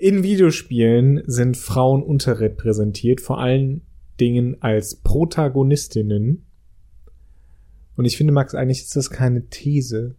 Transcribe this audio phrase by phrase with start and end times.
[0.00, 3.82] In Videospielen sind Frauen unterrepräsentiert, vor allen
[4.20, 6.46] Dingen als Protagonistinnen.
[7.96, 10.14] Und ich finde, Max, eigentlich ist das keine These.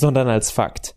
[0.00, 0.96] Sondern als Fakt.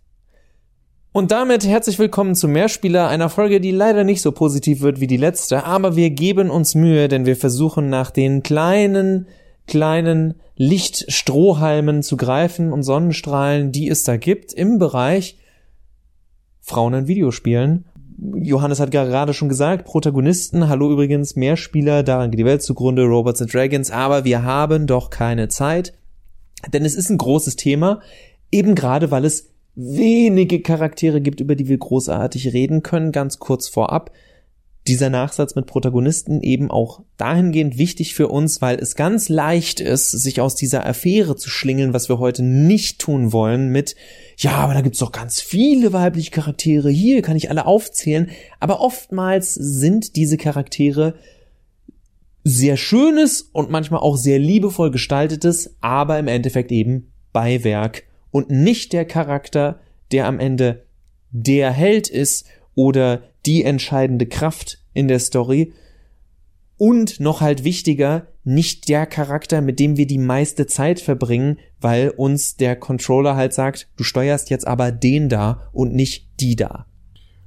[1.11, 5.05] Und damit herzlich willkommen zu Mehrspieler, einer Folge, die leider nicht so positiv wird wie
[5.05, 9.27] die letzte, aber wir geben uns Mühe, denn wir versuchen nach den kleinen,
[9.67, 15.37] kleinen Lichtstrohhalmen zu greifen und Sonnenstrahlen, die es da gibt im Bereich
[16.61, 17.85] Frauen in Videospielen.
[18.17, 23.41] Johannes hat gerade schon gesagt, Protagonisten, hallo übrigens, Mehrspieler, daran geht die Welt zugrunde, Robots
[23.41, 25.93] and Dragons, aber wir haben doch keine Zeit,
[26.71, 28.01] denn es ist ein großes Thema.
[28.53, 33.67] Eben gerade, weil es wenige Charaktere gibt, über die wir großartig reden können, ganz kurz
[33.67, 34.11] vorab.
[34.85, 40.11] Dieser Nachsatz mit Protagonisten eben auch dahingehend wichtig für uns, weil es ganz leicht ist,
[40.11, 43.95] sich aus dieser Affäre zu schlingeln, was wir heute nicht tun wollen mit,
[44.37, 48.29] ja, aber da gibt's doch ganz viele weibliche Charaktere, hier kann ich alle aufzählen,
[48.59, 51.15] aber oftmals sind diese Charaktere
[52.43, 58.91] sehr schönes und manchmal auch sehr liebevoll gestaltetes, aber im Endeffekt eben Beiwerk und nicht
[58.93, 59.79] der Charakter,
[60.11, 60.85] der am Ende
[61.29, 65.71] der Held ist oder die entscheidende Kraft in der Story.
[66.77, 72.09] Und noch halt wichtiger, nicht der Charakter, mit dem wir die meiste Zeit verbringen, weil
[72.09, 76.87] uns der Controller halt sagt, du steuerst jetzt aber den da und nicht die da.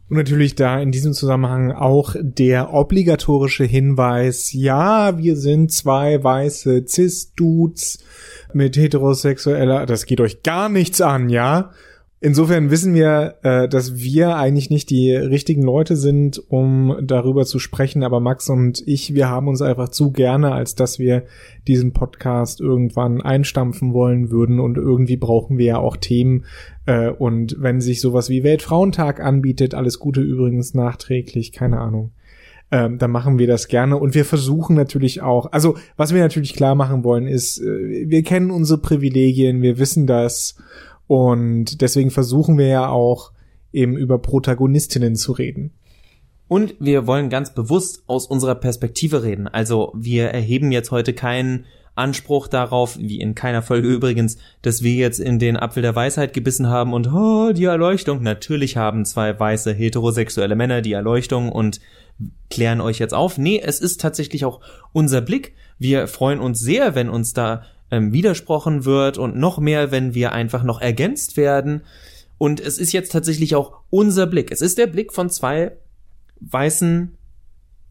[0.08, 6.84] Und natürlich da in diesem Zusammenhang auch der obligatorische Hinweis, ja, wir sind zwei weiße
[6.86, 7.98] Cis-Dudes
[8.52, 11.70] mit heterosexueller, das geht euch gar nichts an, ja.
[12.18, 17.58] Insofern wissen wir, äh, dass wir eigentlich nicht die richtigen Leute sind, um darüber zu
[17.58, 21.24] sprechen, aber Max und ich, wir haben uns einfach zu gerne, als dass wir
[21.68, 24.60] diesen Podcast irgendwann einstampfen wollen würden.
[24.60, 26.46] Und irgendwie brauchen wir ja auch Themen.
[26.86, 32.12] Äh, und wenn sich sowas wie Weltfrauentag anbietet, alles Gute übrigens nachträglich, keine Ahnung.
[32.70, 33.98] Ähm, dann machen wir das gerne.
[33.98, 38.22] Und wir versuchen natürlich auch, also was wir natürlich klar machen wollen ist, äh, wir
[38.22, 40.56] kennen unsere Privilegien, wir wissen das
[41.06, 43.32] und deswegen versuchen wir ja auch
[43.72, 45.72] eben über Protagonistinnen zu reden.
[46.48, 49.48] Und wir wollen ganz bewusst aus unserer Perspektive reden.
[49.48, 54.94] Also wir erheben jetzt heute keinen Anspruch darauf, wie in keiner Folge übrigens, dass wir
[54.94, 58.22] jetzt in den Apfel der Weisheit gebissen haben und oh, die Erleuchtung.
[58.22, 61.80] Natürlich haben zwei weiße heterosexuelle Männer die Erleuchtung und
[62.50, 63.38] klären euch jetzt auf.
[63.38, 64.60] Nee, es ist tatsächlich auch
[64.92, 65.54] unser Blick.
[65.78, 70.32] Wir freuen uns sehr, wenn uns da ähm, widersprochen wird und noch mehr, wenn wir
[70.32, 71.82] einfach noch ergänzt werden.
[72.38, 74.50] Und es ist jetzt tatsächlich auch unser Blick.
[74.50, 75.72] Es ist der Blick von zwei
[76.40, 77.16] weißen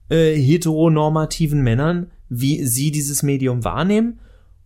[0.09, 4.19] äh, heteronormativen Männern, wie sie dieses Medium wahrnehmen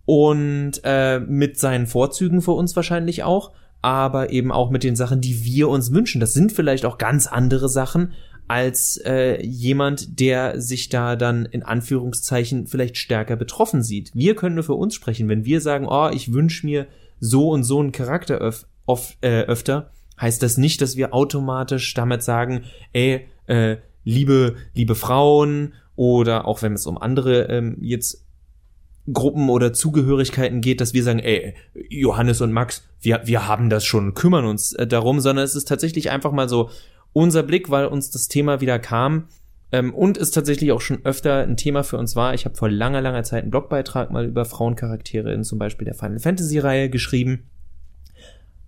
[0.06, 3.52] und äh, mit seinen Vorzügen für uns wahrscheinlich auch,
[3.82, 6.20] aber eben auch mit den Sachen, die wir uns wünschen.
[6.20, 8.14] Das sind vielleicht auch ganz andere Sachen,
[8.50, 14.10] als äh, jemand, der sich da dann in Anführungszeichen vielleicht stärker betroffen sieht.
[14.16, 16.88] Wir können nur für uns sprechen, wenn wir sagen, oh, ich wünsche mir
[17.20, 21.94] so und so einen Charakter öf oft, äh, öfter, heißt das nicht, dass wir automatisch
[21.94, 28.26] damit sagen, ey, äh, liebe, liebe Frauen oder auch wenn es um andere ähm, jetzt
[29.14, 31.54] Gruppen oder Zugehörigkeiten geht, dass wir sagen, ey,
[31.90, 35.68] Johannes und Max, wir, wir haben das schon, kümmern uns äh, darum, sondern es ist
[35.68, 36.72] tatsächlich einfach mal so,
[37.14, 39.28] unser Blick, weil uns das Thema wieder kam
[39.72, 42.34] ähm, und es tatsächlich auch schon öfter ein Thema für uns war.
[42.34, 45.96] Ich habe vor langer, langer Zeit einen Blogbeitrag mal über Frauencharaktere in zum Beispiel der
[45.96, 47.50] Final Fantasy Reihe geschrieben,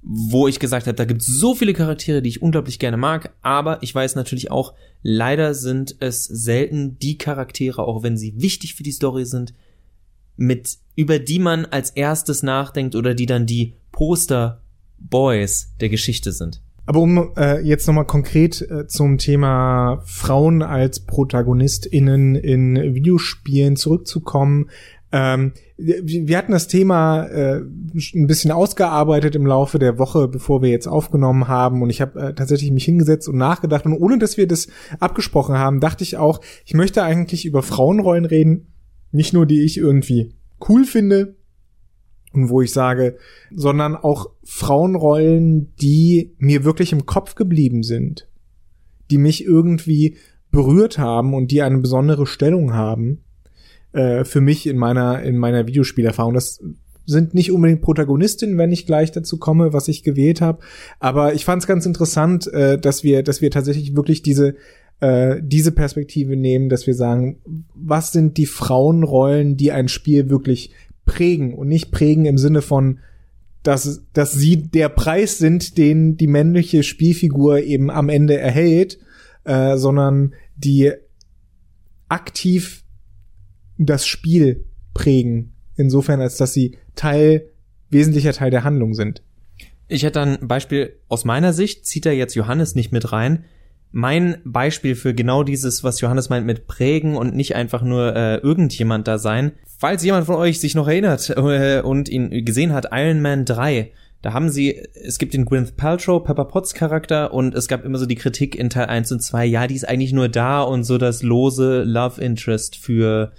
[0.03, 3.33] wo ich gesagt habe, da gibt es so viele Charaktere, die ich unglaublich gerne mag,
[3.41, 8.73] aber ich weiß natürlich auch, leider sind es selten die Charaktere, auch wenn sie wichtig
[8.73, 9.53] für die Story sind,
[10.37, 14.63] mit über die man als erstes nachdenkt oder die dann die Poster
[14.97, 16.61] Boys der Geschichte sind.
[16.85, 24.69] Aber um äh, jetzt nochmal konkret äh, zum Thema Frauen als ProtagonistInnen in Videospielen zurückzukommen,
[25.13, 30.69] ähm, wir hatten das Thema äh, ein bisschen ausgearbeitet im Laufe der Woche, bevor wir
[30.69, 31.81] jetzt aufgenommen haben.
[31.81, 33.85] Und ich habe äh, tatsächlich mich hingesetzt und nachgedacht.
[33.85, 34.67] Und ohne dass wir das
[34.99, 38.73] abgesprochen haben, dachte ich auch, ich möchte eigentlich über Frauenrollen reden.
[39.11, 40.33] Nicht nur die ich irgendwie
[40.69, 41.35] cool finde,
[42.33, 43.17] und wo ich sage,
[43.53, 48.27] sondern auch Frauenrollen, die mir wirklich im Kopf geblieben sind,
[49.09, 50.17] die mich irgendwie
[50.51, 53.23] berührt haben und die eine besondere Stellung haben
[53.93, 56.33] äh, für mich in meiner in meiner Videospielerfahrung.
[56.33, 56.61] Das
[57.05, 60.59] sind nicht unbedingt Protagonistinnen, wenn ich gleich dazu komme, was ich gewählt habe.
[60.99, 64.55] Aber ich fand es ganz interessant, äh, dass wir, dass wir tatsächlich wirklich diese
[65.01, 67.39] äh, diese Perspektive nehmen, dass wir sagen,
[67.73, 70.71] was sind die Frauenrollen, die ein Spiel wirklich
[71.11, 72.99] prägen und nicht prägen im Sinne von
[73.63, 78.97] dass, dass sie der Preis sind, den die männliche Spielfigur eben am Ende erhält,
[79.43, 80.93] äh, sondern die
[82.07, 82.83] aktiv
[83.77, 87.49] das Spiel prägen, insofern als dass sie Teil,
[87.89, 89.21] wesentlicher Teil der Handlung sind.
[89.89, 93.43] Ich hätte ein Beispiel aus meiner Sicht, zieht er jetzt Johannes nicht mit rein.
[93.91, 98.37] Mein Beispiel für genau dieses, was Johannes meint mit prägen und nicht einfach nur äh,
[98.37, 99.51] irgendjemand da sein.
[99.77, 103.91] Falls jemand von euch sich noch erinnert äh, und ihn gesehen hat, Iron Man 3,
[104.21, 107.97] da haben sie, es gibt den Gwyneth Paltrow, Pepper Potts Charakter und es gab immer
[107.97, 110.83] so die Kritik in Teil 1 und 2, ja, die ist eigentlich nur da und
[110.83, 113.31] so das lose Love Interest für,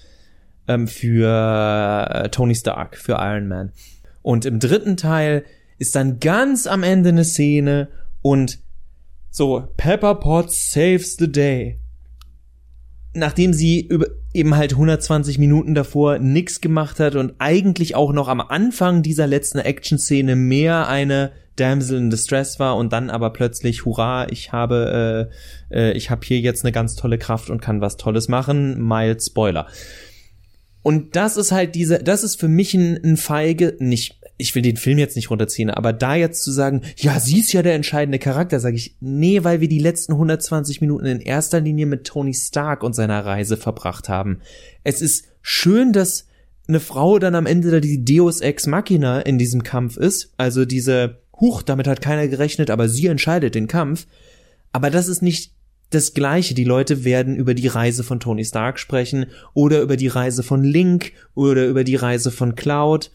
[0.66, 3.72] ähm, für äh, Tony Stark, für Iron Man.
[4.22, 5.44] Und im dritten Teil
[5.78, 7.88] ist dann ganz am Ende eine Szene
[8.20, 8.58] und
[9.32, 11.82] so, Pepper Potts saves the day
[13.14, 18.28] nachdem sie über, eben halt 120 Minuten davor nix gemacht hat und eigentlich auch noch
[18.28, 23.84] am Anfang dieser letzten Action-Szene mehr eine Damsel in Distress war und dann aber plötzlich,
[23.84, 25.28] hurra, ich habe,
[25.70, 28.82] äh, äh, ich habe hier jetzt eine ganz tolle Kraft und kann was Tolles machen.
[28.82, 29.66] Mild Spoiler.
[30.80, 34.62] Und das ist halt diese, das ist für mich ein, ein feige, nicht ich will
[34.62, 37.74] den Film jetzt nicht runterziehen, aber da jetzt zu sagen, ja, sie ist ja der
[37.74, 42.04] entscheidende Charakter, sage ich, nee, weil wir die letzten 120 Minuten in erster Linie mit
[42.04, 44.40] Tony Stark und seiner Reise verbracht haben.
[44.84, 46.26] Es ist schön, dass
[46.68, 50.64] eine Frau dann am Ende da die Deus Ex Machina in diesem Kampf ist, also
[50.64, 54.06] diese, huch, damit hat keiner gerechnet, aber sie entscheidet den Kampf.
[54.72, 55.52] Aber das ist nicht
[55.90, 56.54] das Gleiche.
[56.54, 60.64] Die Leute werden über die Reise von Tony Stark sprechen oder über die Reise von
[60.64, 63.10] Link oder über die Reise von Cloud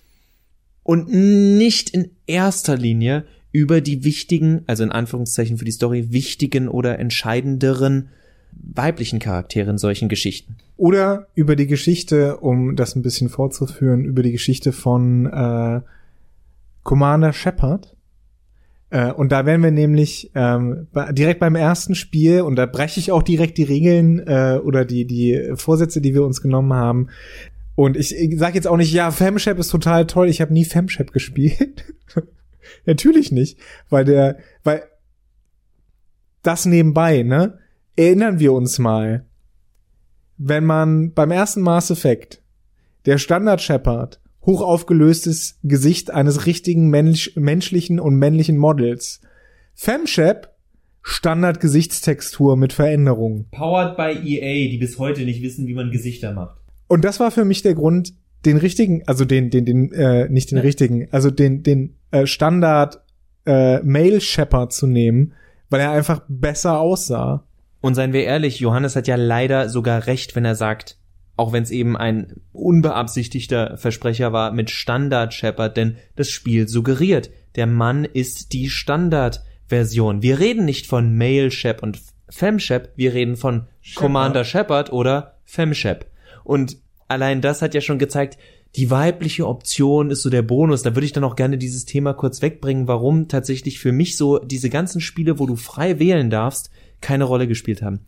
[0.87, 6.69] und nicht in erster Linie über die wichtigen, also in Anführungszeichen für die Story wichtigen
[6.69, 8.07] oder entscheidenderen
[8.53, 10.55] weiblichen Charaktere in solchen Geschichten.
[10.77, 15.81] Oder über die Geschichte, um das ein bisschen fortzuführen, über die Geschichte von äh,
[16.83, 17.93] Commander Shepard.
[18.89, 23.11] Äh, und da werden wir nämlich ähm, direkt beim ersten Spiel, und da breche ich
[23.11, 27.09] auch direkt die Regeln äh, oder die, die Vorsätze, die wir uns genommen haben,
[27.77, 30.65] und ich, ich sag jetzt auch nicht, ja, Femshap ist total toll, ich habe nie
[30.65, 31.85] Femshap gespielt.
[32.88, 34.81] Natürlich nicht, weil der, weil
[36.41, 37.59] das nebenbei, ne?
[37.95, 39.27] Erinnern wir uns mal,
[40.38, 42.41] wenn man beim ersten Mass Effect
[43.06, 49.21] der Standard Shepard hoch aufgelöstes Gesicht eines richtigen Mensch, menschlichen und männlichen Models.
[49.75, 50.56] Femshap
[51.03, 53.45] Standard Gesichtstextur mit Veränderungen.
[53.51, 56.57] Powered by EA, die bis heute nicht wissen, wie man Gesichter macht.
[56.87, 58.13] Und das war für mich der Grund,
[58.45, 63.01] den richtigen, also den, den, den, äh, nicht den richtigen, also den, den äh, Standard
[63.45, 65.33] äh, Male Shepherd zu nehmen,
[65.69, 67.43] weil er einfach besser aussah.
[67.81, 70.97] Und seien wir ehrlich, Johannes hat ja leider sogar recht, wenn er sagt,
[71.35, 77.29] auch wenn es eben ein unbeabsichtigter Versprecher war mit Standard Shepard, denn das Spiel suggeriert,
[77.55, 80.21] der Mann ist die Standardversion.
[80.21, 81.99] Wir reden nicht von Male Shep und
[82.29, 84.03] Femshep, wir reden von Shepard.
[84.03, 86.07] Commander Shepard oder Femshep.
[86.47, 86.77] Und
[87.09, 88.38] allein das hat ja schon gezeigt,
[88.77, 90.81] die weibliche Option ist so der Bonus.
[90.81, 94.39] Da würde ich dann auch gerne dieses Thema kurz wegbringen, warum tatsächlich für mich so
[94.39, 96.69] diese ganzen Spiele, wo du frei wählen darfst,
[97.01, 97.99] keine Rolle gespielt haben.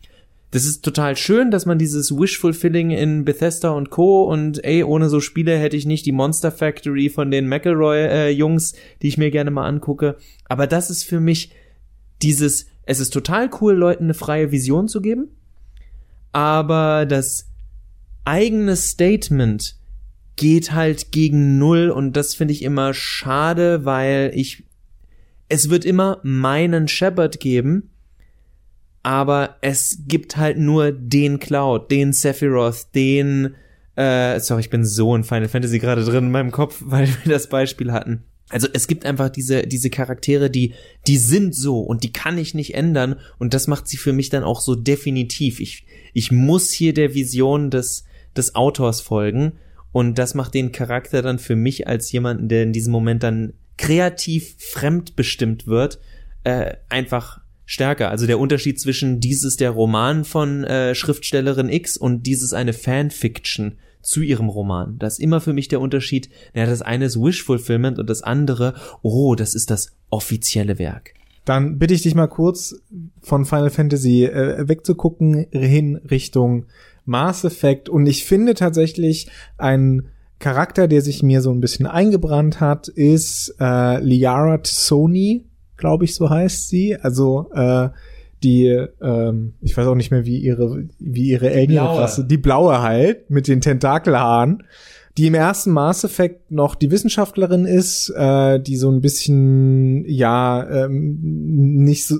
[0.52, 4.24] Das ist total schön, dass man dieses Wish-Fulfilling in Bethesda und Co.
[4.24, 8.76] und ey, ohne so Spiele hätte ich nicht die Monster Factory von den McElroy-Jungs, äh,
[9.02, 10.16] die ich mir gerne mal angucke.
[10.48, 11.52] Aber das ist für mich
[12.22, 15.28] dieses, es ist total cool, Leuten eine freie Vision zu geben,
[16.32, 17.49] aber das
[18.24, 19.76] eigenes Statement
[20.36, 24.64] geht halt gegen Null und das finde ich immer schade, weil ich,
[25.48, 27.90] es wird immer meinen Shepard geben,
[29.02, 33.54] aber es gibt halt nur den Cloud, den Sephiroth, den,
[33.96, 37.32] äh, sorry, ich bin so in Final Fantasy gerade drin in meinem Kopf, weil wir
[37.32, 38.24] das Beispiel hatten.
[38.48, 40.74] Also es gibt einfach diese, diese Charaktere, die,
[41.06, 44.28] die sind so und die kann ich nicht ändern und das macht sie für mich
[44.28, 45.60] dann auch so definitiv.
[45.60, 45.84] Ich,
[46.14, 48.04] ich muss hier der Vision des,
[48.36, 49.52] des Autors folgen.
[49.92, 53.54] Und das macht den Charakter dann für mich als jemanden, der in diesem Moment dann
[53.76, 55.98] kreativ fremdbestimmt wird,
[56.44, 58.10] äh, einfach stärker.
[58.10, 63.76] Also der Unterschied zwischen dieses der Roman von äh, Schriftstellerin X und dieses eine Fanfiction
[64.02, 64.98] zu ihrem Roman.
[64.98, 66.30] Das ist immer für mich der Unterschied.
[66.54, 71.14] Ja, das eine ist Wish Fulfillment und das andere, oh, das ist das offizielle Werk.
[71.44, 72.74] Dann bitte ich dich mal kurz
[73.22, 76.66] von Final Fantasy äh, wegzugucken hin Richtung
[77.10, 77.88] Mass Effect.
[77.88, 83.54] Und ich finde tatsächlich ein Charakter, der sich mir so ein bisschen eingebrannt hat, ist
[83.60, 85.44] äh, Liara Sony,
[85.76, 86.96] glaube ich, so heißt sie.
[86.96, 87.90] Also äh,
[88.42, 88.68] die,
[89.02, 93.48] ähm, ich weiß auch nicht mehr, wie ihre, wie ihre Alien-Rasse, die blaue halt, mit
[93.48, 94.62] den Tentakelhaaren,
[95.18, 100.86] die im ersten Mass Effect noch die Wissenschaftlerin ist, äh, die so ein bisschen, ja,
[100.86, 101.18] ähm,
[101.84, 102.16] nicht so,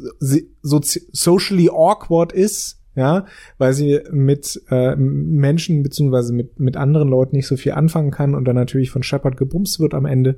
[0.60, 3.24] so socially awkward ist, ja,
[3.58, 8.34] weil sie mit äh, Menschen beziehungsweise mit mit anderen Leuten nicht so viel anfangen kann
[8.34, 10.36] und dann natürlich von Shepard gebumst wird am Ende.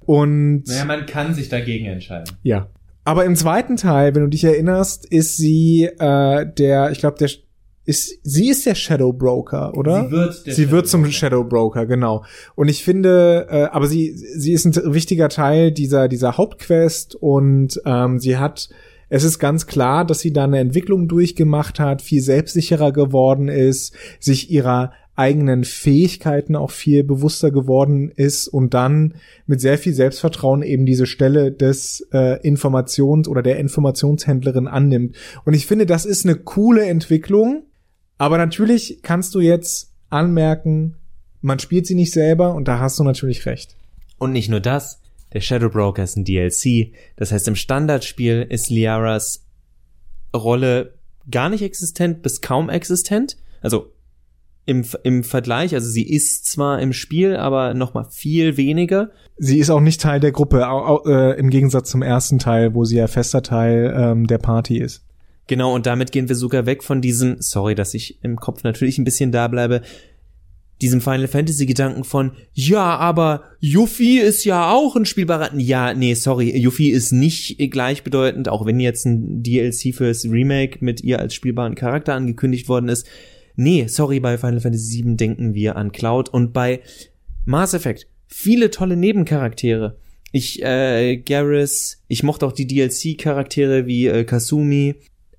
[0.00, 2.36] Und naja, man kann sich dagegen entscheiden.
[2.42, 2.68] Ja.
[3.04, 7.30] Aber im zweiten Teil, wenn du dich erinnerst, ist sie äh, der, ich glaube, der
[7.84, 10.04] ist sie ist der Shadow Broker, oder?
[10.04, 12.24] Sie wird, der sie wird zum Shadow Broker, genau.
[12.54, 17.80] Und ich finde, äh, aber sie sie ist ein wichtiger Teil dieser dieser Hauptquest und
[17.84, 18.68] ähm, sie hat
[19.14, 23.94] es ist ganz klar, dass sie da eine Entwicklung durchgemacht hat, viel selbstsicherer geworden ist,
[24.18, 29.16] sich ihrer eigenen Fähigkeiten auch viel bewusster geworden ist und dann
[29.46, 35.14] mit sehr viel Selbstvertrauen eben diese Stelle des äh, Informations- oder der Informationshändlerin annimmt.
[35.44, 37.64] Und ich finde, das ist eine coole Entwicklung,
[38.16, 40.94] aber natürlich kannst du jetzt anmerken,
[41.42, 43.76] man spielt sie nicht selber und da hast du natürlich recht.
[44.16, 45.01] Und nicht nur das,
[45.32, 46.92] der Shadow Broker ist ein DLC.
[47.16, 49.46] Das heißt, im Standardspiel ist Liaras
[50.34, 50.94] Rolle
[51.30, 53.36] gar nicht existent bis kaum existent.
[53.60, 53.92] Also
[54.64, 59.10] im, im Vergleich, also sie ist zwar im Spiel, aber noch mal viel weniger.
[59.36, 62.84] Sie ist auch nicht Teil der Gruppe, auch, äh, im Gegensatz zum ersten Teil, wo
[62.84, 65.04] sie ja fester Teil ähm, der Party ist.
[65.48, 68.98] Genau, und damit gehen wir sogar weg von diesem, sorry, dass ich im Kopf natürlich
[68.98, 69.82] ein bisschen da bleibe,
[70.82, 76.14] diesem Final Fantasy Gedanken von, ja, aber Yuffie ist ja auch ein spielbarer, ja, nee,
[76.14, 81.34] sorry, Yuffie ist nicht gleichbedeutend, auch wenn jetzt ein DLC fürs Remake mit ihr als
[81.34, 83.06] spielbaren Charakter angekündigt worden ist.
[83.54, 86.80] Nee, sorry, bei Final Fantasy VII denken wir an Cloud und bei
[87.44, 89.98] Mass Effect viele tolle Nebencharaktere.
[90.32, 94.94] Ich, äh, Garrus, ich mochte auch die DLC-Charaktere wie äh, Kasumi,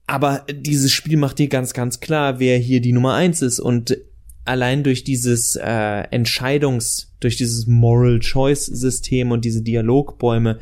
[0.06, 3.98] aber dieses Spiel macht dir ganz, ganz klar, wer hier die Nummer eins ist und
[4.46, 10.60] allein durch dieses äh, Entscheidungs, durch dieses Moral Choice System und diese Dialogbäume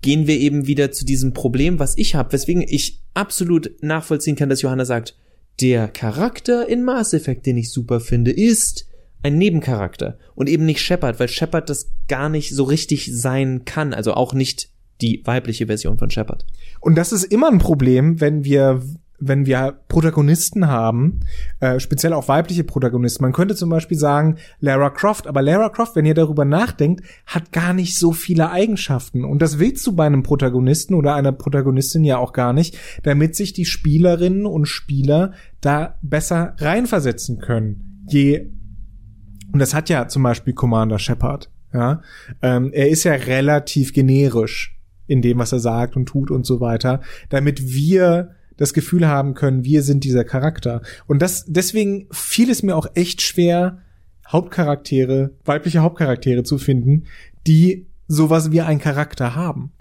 [0.00, 4.48] gehen wir eben wieder zu diesem Problem, was ich habe, weswegen ich absolut nachvollziehen kann,
[4.48, 5.16] dass Johanna sagt,
[5.60, 8.86] der Charakter in Mass Effect, den ich super finde, ist
[9.22, 13.92] ein Nebencharakter und eben nicht Shepard, weil Shepard das gar nicht so richtig sein kann,
[13.94, 14.70] also auch nicht
[15.00, 16.46] die weibliche Version von Shepard.
[16.80, 18.82] Und das ist immer ein Problem, wenn wir
[19.24, 21.20] wenn wir Protagonisten haben,
[21.60, 23.22] äh, speziell auch weibliche Protagonisten.
[23.22, 27.52] Man könnte zum Beispiel sagen Lara Croft, aber Lara Croft, wenn ihr darüber nachdenkt, hat
[27.52, 29.24] gar nicht so viele Eigenschaften.
[29.24, 33.36] Und das willst du bei einem Protagonisten oder einer Protagonistin ja auch gar nicht, damit
[33.36, 38.04] sich die Spielerinnen und Spieler da besser reinversetzen können.
[38.08, 38.50] Je
[39.52, 41.50] und das hat ja zum Beispiel Commander Shepard.
[41.74, 42.02] Ja,
[42.42, 46.60] ähm, er ist ja relativ generisch in dem, was er sagt und tut und so
[46.60, 50.82] weiter, damit wir das Gefühl haben können, wir sind dieser Charakter.
[51.06, 53.78] Und das, deswegen fiel es mir auch echt schwer,
[54.28, 57.04] Hauptcharaktere, weibliche Hauptcharaktere zu finden,
[57.46, 59.72] die sowas wie einen Charakter haben.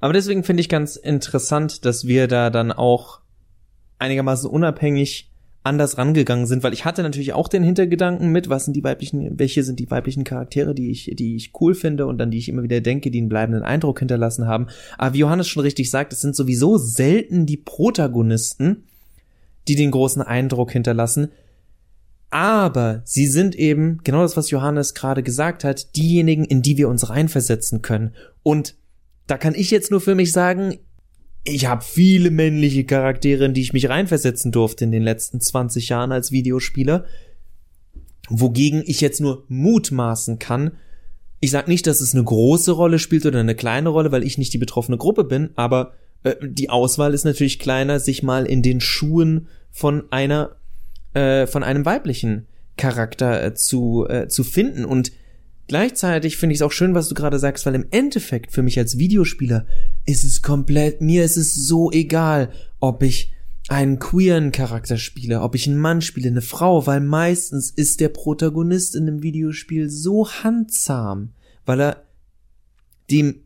[0.00, 3.20] Aber deswegen finde ich ganz interessant, dass wir da dann auch
[3.98, 5.31] einigermaßen unabhängig
[5.64, 9.38] anders rangegangen sind, weil ich hatte natürlich auch den Hintergedanken mit, was sind die weiblichen,
[9.38, 12.48] welche sind die weiblichen Charaktere, die ich, die ich cool finde und an die ich
[12.48, 14.66] immer wieder denke, die einen bleibenden Eindruck hinterlassen haben.
[14.98, 18.84] Aber wie Johannes schon richtig sagt, es sind sowieso selten die Protagonisten,
[19.68, 21.28] die den großen Eindruck hinterlassen.
[22.30, 26.88] Aber sie sind eben, genau das, was Johannes gerade gesagt hat, diejenigen, in die wir
[26.88, 28.14] uns reinversetzen können.
[28.42, 28.74] Und
[29.26, 30.78] da kann ich jetzt nur für mich sagen,
[31.44, 35.88] ich habe viele männliche Charaktere, in die ich mich reinversetzen durfte in den letzten 20
[35.88, 37.04] Jahren als Videospieler.
[38.28, 40.72] Wogegen ich jetzt nur mutmaßen kann.
[41.40, 44.38] Ich sag nicht, dass es eine große Rolle spielt oder eine kleine Rolle, weil ich
[44.38, 48.62] nicht die betroffene Gruppe bin, aber äh, die Auswahl ist natürlich kleiner, sich mal in
[48.62, 50.56] den Schuhen von einer,
[51.14, 52.46] äh, von einem weiblichen
[52.76, 54.84] Charakter äh, zu, äh, zu finden.
[54.84, 55.10] Und
[55.72, 58.78] Gleichzeitig finde ich es auch schön, was du gerade sagst, weil im Endeffekt für mich
[58.78, 59.64] als Videospieler
[60.04, 63.32] ist es komplett, mir ist es so egal, ob ich
[63.68, 68.10] einen queeren Charakter spiele, ob ich einen Mann spiele, eine Frau, weil meistens ist der
[68.10, 71.30] Protagonist in einem Videospiel so handsam,
[71.64, 72.02] weil er
[73.10, 73.36] dem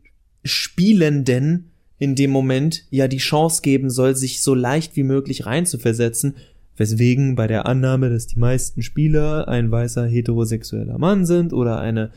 [0.43, 6.35] Spielenden in dem Moment ja die Chance geben soll, sich so leicht wie möglich reinzuversetzen
[6.77, 12.11] Weswegen bei der Annahme, dass die meisten Spieler ein weißer heterosexueller Mann sind oder eine,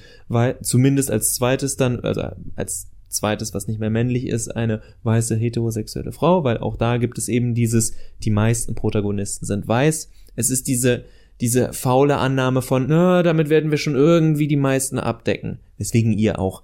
[0.62, 2.22] zumindest als zweites dann, also
[2.56, 7.18] als zweites, was nicht mehr männlich ist, eine weiße heterosexuelle Frau, weil auch da gibt
[7.18, 10.10] es eben dieses, die meisten Protagonisten sind weiß.
[10.36, 11.04] Es ist diese,
[11.40, 15.58] diese faule Annahme von, na, damit werden wir schon irgendwie die meisten abdecken.
[15.78, 16.62] Weswegen ihr auch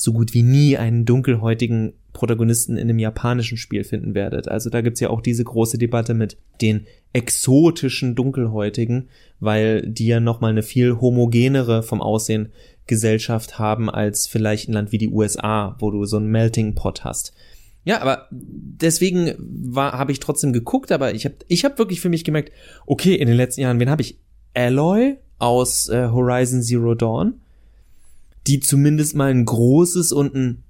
[0.00, 4.46] so gut wie nie einen dunkelhäutigen Protagonisten in einem japanischen Spiel finden werdet.
[4.46, 9.08] Also da gibt's ja auch diese große Debatte mit den exotischen Dunkelhäutigen,
[9.40, 12.50] weil die ja nochmal eine viel homogenere vom Aussehen
[12.86, 17.02] Gesellschaft haben als vielleicht ein Land wie die USA, wo du so einen Melting Pot
[17.02, 17.32] hast.
[17.84, 22.08] Ja, aber deswegen war habe ich trotzdem geguckt, aber ich habe ich hab wirklich für
[22.08, 22.52] mich gemerkt,
[22.86, 24.20] okay, in den letzten Jahren, wen habe ich?
[24.54, 27.40] Alloy aus äh, Horizon Zero Dawn,
[28.46, 30.62] die zumindest mal ein großes und ein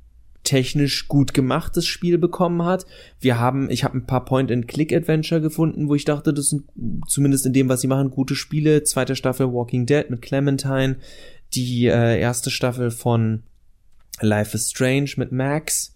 [0.44, 2.86] technisch gut gemachtes Spiel bekommen hat.
[3.20, 6.64] Wir haben, ich habe ein paar Point-and-Click-Adventure gefunden, wo ich dachte, das sind
[7.06, 8.82] zumindest in dem, was sie machen, gute Spiele.
[8.84, 10.96] Zweite Staffel Walking Dead mit Clementine,
[11.54, 13.42] die äh, erste Staffel von
[14.20, 15.94] Life is Strange mit Max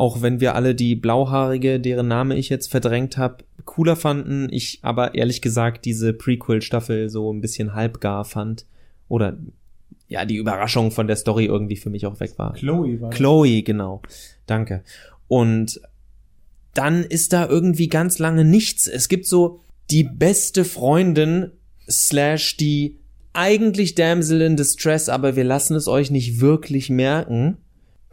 [0.00, 4.78] auch wenn wir alle die Blauhaarige, deren Name ich jetzt verdrängt habe, cooler fanden, ich
[4.80, 8.64] aber ehrlich gesagt diese Prequel-Staffel so ein bisschen halbgar fand.
[9.08, 9.36] Oder
[10.10, 12.52] ja, die Überraschung von der Story irgendwie für mich auch weg war.
[12.52, 13.08] Chloe war.
[13.10, 14.02] Chloe, genau.
[14.44, 14.84] Danke.
[15.26, 15.80] Und
[16.74, 18.86] dann ist da irgendwie ganz lange nichts.
[18.86, 21.52] Es gibt so die beste Freundin
[21.88, 22.98] slash die
[23.32, 27.56] eigentlich Damsel in Distress, aber wir lassen es euch nicht wirklich merken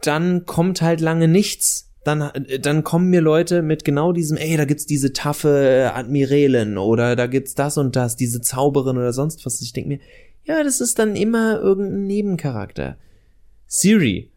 [0.02, 1.86] dann kommt halt lange nichts.
[2.04, 7.16] Dann, dann kommen mir Leute mit genau diesem, ey, da gibt's diese taffe Admiralin oder
[7.16, 9.60] da gibt's das und das, diese Zauberin oder sonst was.
[9.60, 9.98] Ich denke mir,
[10.48, 12.96] ja, das ist dann immer irgendein Nebencharakter.
[13.66, 14.30] Siri,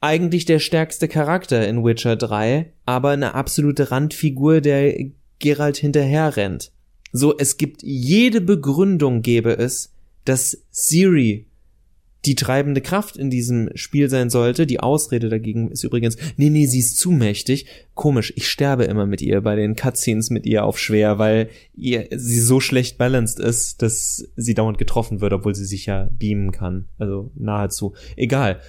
[0.00, 4.92] eigentlich der stärkste Charakter in Witcher 3, aber eine absolute Randfigur, der
[5.38, 6.72] Geralt hinterher rennt.
[7.12, 9.92] So, es gibt jede Begründung gäbe es,
[10.24, 11.46] dass Siri
[12.24, 14.66] die treibende Kraft in diesem Spiel sein sollte.
[14.66, 17.66] Die Ausrede dagegen ist übrigens, nee, nee, sie ist zu mächtig.
[17.94, 22.08] Komisch, ich sterbe immer mit ihr bei den Cutscenes mit ihr auf schwer, weil ihr,
[22.14, 26.52] sie so schlecht balanced ist, dass sie dauernd getroffen wird, obwohl sie sich ja beamen
[26.52, 26.86] kann.
[26.98, 27.94] Also nahezu.
[28.16, 28.60] Egal.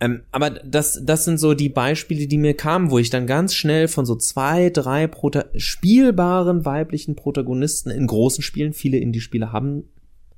[0.00, 3.54] Ähm, aber das, das sind so die Beispiele, die mir kamen, wo ich dann ganz
[3.54, 9.84] schnell von so zwei, drei Prota spielbaren weiblichen Protagonisten in großen Spielen, viele Indie-Spiele haben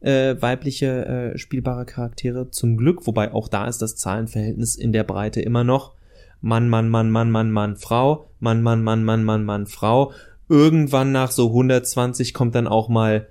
[0.03, 5.05] äh, weibliche äh, spielbare Charaktere, zum Glück, wobei auch da ist das Zahlenverhältnis in der
[5.05, 5.95] Breite immer noch
[6.41, 10.13] Mann, Mann, Mann, Mann, Mann, Mann, Frau, Mann, Mann, Mann, Mann, Mann, Mann, Frau.
[10.49, 13.29] Irgendwann nach so 120 kommt dann auch mal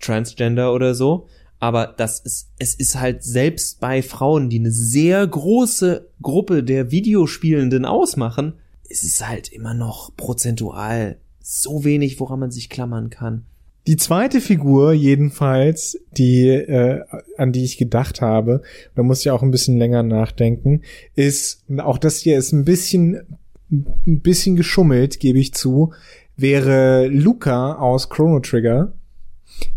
[0.00, 1.28] Transgender oder so.
[1.60, 6.90] Aber das ist, es ist halt selbst bei Frauen, die eine sehr große Gruppe der
[6.90, 8.54] Videospielenden ausmachen,
[8.88, 13.46] ist es halt immer noch prozentual so wenig, woran man sich klammern kann.
[13.88, 17.00] Die zweite Figur jedenfalls, die äh,
[17.38, 18.60] an die ich gedacht habe,
[18.94, 20.82] da muss ich auch ein bisschen länger nachdenken,
[21.14, 23.22] ist auch das hier ist ein bisschen
[23.70, 25.94] ein bisschen geschummelt, gebe ich zu,
[26.36, 28.92] wäre Luca aus Chrono Trigger.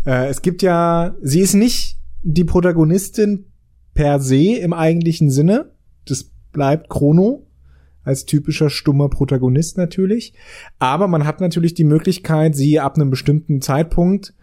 [0.04, 3.46] Äh, es gibt ja, sie ist nicht die Protagonistin
[3.94, 5.72] per se im eigentlichen Sinne.
[6.04, 7.46] Das bleibt Chrono
[8.04, 10.34] als typischer stummer Protagonist natürlich.
[10.78, 14.34] Aber man hat natürlich die Möglichkeit, sie ab einem bestimmten Zeitpunkt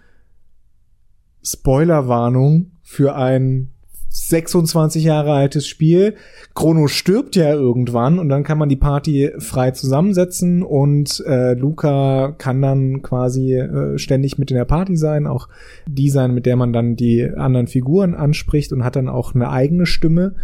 [1.41, 3.71] Spoilerwarnung für ein
[4.09, 6.15] 26 Jahre altes Spiel.
[6.55, 12.33] Chrono stirbt ja irgendwann und dann kann man die Party frei zusammensetzen und äh, Luca
[12.37, 15.47] kann dann quasi äh, ständig mit in der Party sein, auch
[15.87, 19.49] die sein, mit der man dann die anderen Figuren anspricht und hat dann auch eine
[19.49, 20.35] eigene Stimme.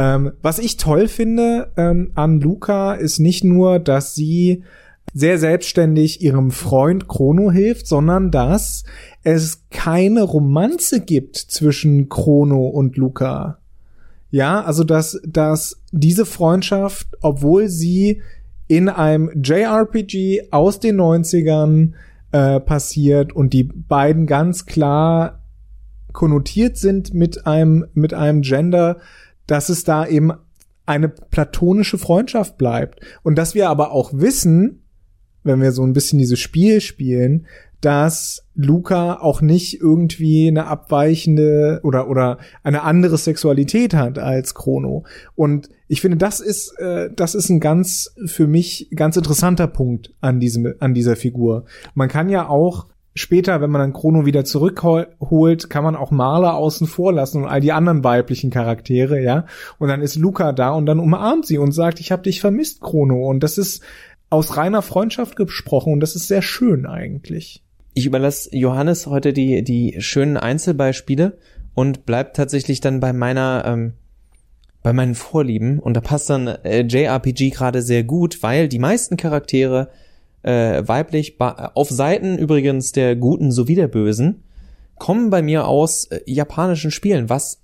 [0.00, 4.64] Ähm, was ich toll finde ähm, an Luca ist nicht nur, dass sie
[5.12, 8.84] sehr selbstständig ihrem Freund Chrono hilft, sondern dass
[9.24, 13.58] es keine Romanze gibt zwischen Chrono und Luca.
[14.30, 18.22] Ja, also dass, dass diese Freundschaft, obwohl sie
[18.68, 21.92] in einem JRPG aus den 90ern
[22.32, 25.42] äh, passiert und die beiden ganz klar
[26.12, 28.96] konnotiert sind mit einem, mit einem Gender,
[29.50, 30.32] dass es da eben
[30.86, 33.00] eine platonische Freundschaft bleibt.
[33.22, 34.82] Und dass wir aber auch wissen,
[35.42, 37.46] wenn wir so ein bisschen dieses Spiel spielen,
[37.80, 45.04] dass Luca auch nicht irgendwie eine abweichende oder oder eine andere Sexualität hat als Chrono
[45.34, 50.12] und ich finde das ist äh, das ist ein ganz für mich ganz interessanter Punkt
[50.20, 54.44] an diesem an dieser Figur man kann ja auch später, wenn man dann Chrono wieder
[54.44, 59.46] zurückholt, kann man auch Marla außen vor lassen und all die anderen weiblichen Charaktere, ja.
[59.78, 62.80] Und dann ist Luca da und dann umarmt sie und sagt, ich habe dich vermisst,
[62.80, 63.28] Chrono.
[63.28, 63.82] Und das ist
[64.30, 67.64] aus reiner Freundschaft gesprochen und das ist sehr schön eigentlich.
[67.94, 71.38] Ich überlasse Johannes heute die, die schönen Einzelbeispiele
[71.74, 73.94] und bleib tatsächlich dann bei meiner, ähm,
[74.82, 75.80] bei meinen Vorlieben.
[75.80, 79.88] Und da passt dann äh, JRPG gerade sehr gut, weil die meisten Charaktere
[80.42, 84.44] äh, weiblich auf Seiten übrigens der Guten sowie der Bösen
[84.98, 87.62] kommen bei mir aus äh, japanischen Spielen, was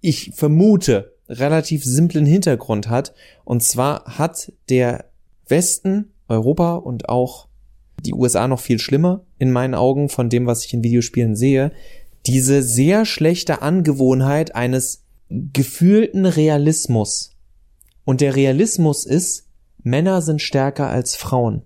[0.00, 3.14] ich vermute relativ simplen Hintergrund hat.
[3.44, 5.04] Und zwar hat der
[5.46, 7.48] Westen, Europa und auch
[8.04, 11.72] die USA noch viel schlimmer in meinen Augen von dem, was ich in Videospielen sehe,
[12.26, 17.36] diese sehr schlechte Angewohnheit eines gefühlten Realismus.
[18.04, 19.49] Und der Realismus ist,
[19.82, 21.62] Männer sind stärker als Frauen.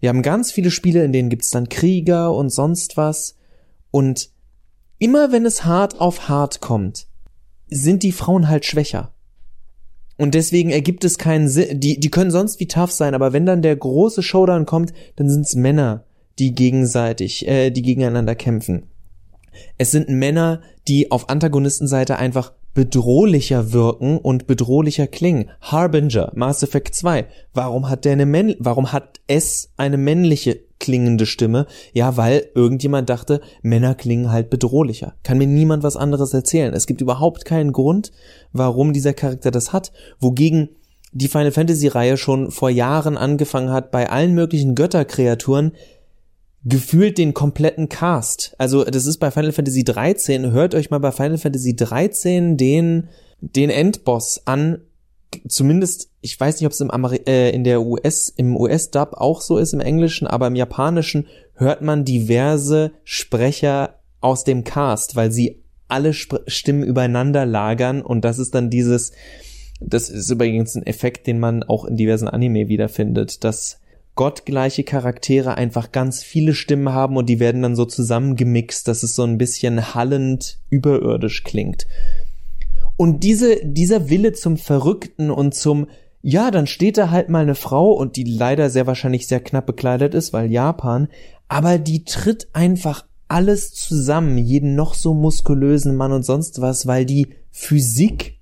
[0.00, 3.36] Wir haben ganz viele Spiele, in denen gibt's dann Krieger und sonst was.
[3.90, 4.30] Und
[4.98, 7.06] immer wenn es hart auf hart kommt,
[7.68, 9.12] sind die Frauen halt schwächer.
[10.18, 11.80] Und deswegen ergibt es keinen Sinn.
[11.80, 15.28] Die, die können sonst wie tough sein, aber wenn dann der große Showdown kommt, dann
[15.28, 16.04] sind's Männer,
[16.38, 18.84] die gegenseitig, äh, die gegeneinander kämpfen.
[19.78, 25.48] Es sind Männer, die auf Antagonistenseite einfach bedrohlicher wirken und bedrohlicher klingen.
[25.62, 27.26] Harbinger, Mass Effect 2.
[27.54, 31.66] Warum hat der eine Männ warum hat es eine männliche klingende Stimme?
[31.94, 35.14] Ja, weil irgendjemand dachte, Männer klingen halt bedrohlicher.
[35.22, 36.74] Kann mir niemand was anderes erzählen.
[36.74, 38.12] Es gibt überhaupt keinen Grund,
[38.52, 40.68] warum dieser Charakter das hat, wogegen
[41.12, 45.72] die Final Fantasy Reihe schon vor Jahren angefangen hat, bei allen möglichen Götterkreaturen
[46.66, 48.54] gefühlt den kompletten Cast.
[48.58, 53.08] Also das ist bei Final Fantasy 13, hört euch mal bei Final Fantasy 13 den,
[53.40, 54.82] den Endboss an.
[55.46, 59.42] Zumindest, ich weiß nicht, ob es im Ameri äh, in der US, im US-Dub auch
[59.42, 65.30] so ist, im Englischen, aber im Japanischen hört man diverse Sprecher aus dem Cast, weil
[65.30, 69.12] sie alle Sp Stimmen übereinander lagern und das ist dann dieses,
[69.80, 73.78] das ist übrigens ein Effekt, den man auch in diversen Anime wiederfindet, dass
[74.16, 79.14] gottgleiche Charaktere einfach ganz viele Stimmen haben und die werden dann so zusammengemixt, dass es
[79.14, 81.86] so ein bisschen hallend überirdisch klingt.
[82.96, 85.86] Und diese, dieser Wille zum Verrückten und zum,
[86.22, 89.66] ja, dann steht da halt mal eine Frau und die leider sehr wahrscheinlich sehr knapp
[89.66, 91.08] bekleidet ist, weil Japan,
[91.46, 97.04] aber die tritt einfach alles zusammen, jeden noch so muskulösen Mann und sonst was, weil
[97.04, 98.35] die Physik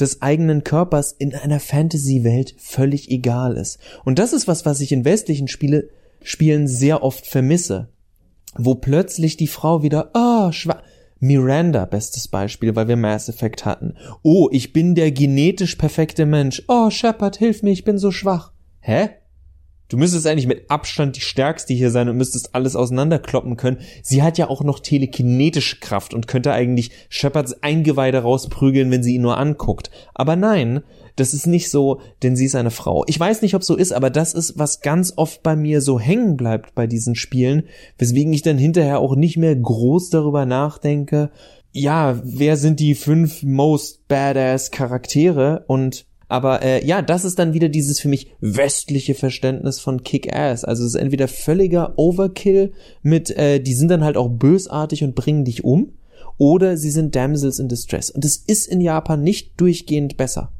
[0.00, 3.78] des eigenen Körpers in einer Fantasy-Welt völlig egal ist.
[4.04, 5.88] Und das ist was, was ich in westlichen Spiele,
[6.22, 7.88] Spielen sehr oft vermisse.
[8.56, 10.82] Wo plötzlich die Frau wieder, oh, schwach.
[11.18, 13.94] Miranda, bestes Beispiel, weil wir Mass Effect hatten.
[14.22, 16.62] Oh, ich bin der genetisch perfekte Mensch.
[16.68, 18.52] Oh, Shepard, hilf mir, ich bin so schwach.
[18.80, 19.10] Hä?
[19.88, 23.78] Du müsstest eigentlich mit Abstand die stärkste hier sein und müsstest alles auseinanderkloppen können.
[24.02, 29.14] Sie hat ja auch noch telekinetische Kraft und könnte eigentlich Shepards Eingeweide rausprügeln, wenn sie
[29.14, 29.90] ihn nur anguckt.
[30.14, 30.82] Aber nein,
[31.14, 33.04] das ist nicht so, denn sie ist eine Frau.
[33.06, 36.00] Ich weiß nicht, ob so ist, aber das ist, was ganz oft bei mir so
[36.00, 37.64] hängen bleibt bei diesen Spielen,
[37.96, 41.30] weswegen ich dann hinterher auch nicht mehr groß darüber nachdenke,
[41.72, 47.54] ja, wer sind die fünf most badass Charaktere und aber äh, ja, das ist dann
[47.54, 50.64] wieder dieses für mich westliche Verständnis von Kick-Ass.
[50.64, 55.14] Also es ist entweder völliger Overkill mit, äh, die sind dann halt auch bösartig und
[55.14, 55.92] bringen dich um,
[56.38, 58.10] oder sie sind Damsels in Distress.
[58.10, 60.52] Und es ist in Japan nicht durchgehend besser.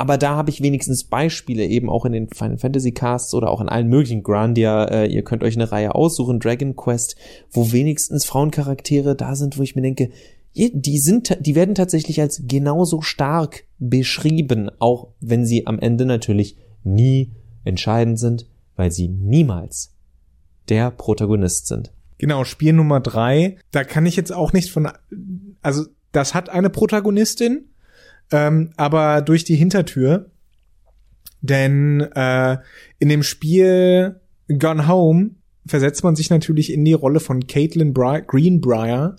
[0.00, 3.60] Aber da habe ich wenigstens Beispiele eben auch in den Final Fantasy Casts oder auch
[3.60, 4.84] in allen möglichen Grandia.
[4.84, 7.16] Äh, ihr könnt euch eine Reihe aussuchen, Dragon Quest,
[7.50, 10.08] wo wenigstens Frauencharaktere da sind, wo ich mir denke,
[10.54, 16.56] die sind, die werden tatsächlich als genauso stark beschrieben, auch wenn sie am Ende natürlich
[16.82, 17.32] nie
[17.64, 19.94] entscheidend sind, weil sie niemals
[20.68, 21.92] der Protagonist sind.
[22.18, 23.56] Genau, Spiel Nummer drei.
[23.70, 24.90] Da kann ich jetzt auch nicht von,
[25.62, 27.70] also das hat eine Protagonistin,
[28.30, 30.30] ähm, aber durch die Hintertür.
[31.40, 32.58] Denn äh,
[32.98, 35.30] in dem Spiel Gone Home
[35.66, 39.16] versetzt man sich natürlich in die Rolle von Caitlin Bri Greenbrier,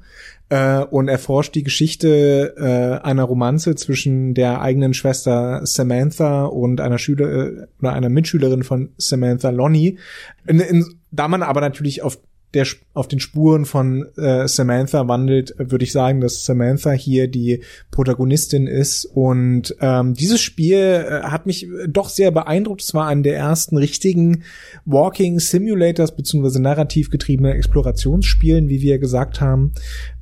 [0.52, 6.98] äh, und erforscht die Geschichte äh, einer Romanze zwischen der eigenen Schwester Samantha und einer
[6.98, 9.98] Schüler äh, oder einer Mitschülerin von Samantha Lonnie.
[10.46, 12.20] In, in, da man aber natürlich auf
[12.54, 17.62] der auf den Spuren von äh, Samantha wandelt, würde ich sagen, dass Samantha hier die
[17.92, 19.06] Protagonistin ist.
[19.06, 22.82] Und ähm, dieses Spiel äh, hat mich doch sehr beeindruckt.
[22.82, 24.44] Es war einer der ersten richtigen
[24.86, 29.72] Walking Simulators beziehungsweise narrativ getriebene Explorationsspielen, wie wir gesagt haben,